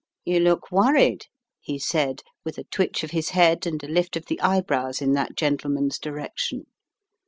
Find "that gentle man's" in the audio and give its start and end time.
5.13-5.99